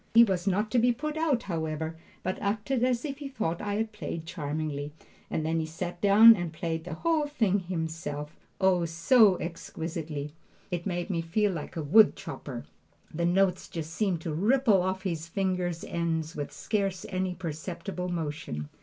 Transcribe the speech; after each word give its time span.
He 0.15 0.23
was 0.23 0.47
not 0.47 0.71
to 0.71 0.79
be 0.79 0.91
put 0.91 1.15
out, 1.15 1.43
however, 1.43 1.95
but 2.23 2.41
acted 2.41 2.83
as 2.83 3.05
if 3.05 3.19
he 3.19 3.27
thought 3.27 3.61
I 3.61 3.75
had 3.75 3.91
played 3.91 4.25
charmingly, 4.25 4.93
and 5.29 5.45
then 5.45 5.59
he 5.59 5.67
sat 5.67 6.01
down 6.01 6.35
and 6.35 6.51
played 6.51 6.85
the 6.85 6.95
whole 6.95 7.27
thing 7.27 7.59
himself, 7.59 8.35
oh, 8.59 8.85
so 8.85 9.35
exquisitely! 9.37 10.33
It 10.71 10.87
made 10.87 11.11
me 11.11 11.21
feel 11.21 11.51
like 11.51 11.75
a 11.75 11.83
wood 11.83 12.15
chopper. 12.15 12.65
The 13.13 13.25
notes 13.25 13.69
just 13.69 13.93
seemed 13.93 14.21
to 14.21 14.33
ripple 14.33 14.81
off 14.81 15.03
his 15.03 15.27
fingers' 15.27 15.83
ends 15.83 16.35
with 16.35 16.51
scarce 16.51 17.05
any 17.09 17.35
perceptible 17.35 18.09
motion. 18.09 18.69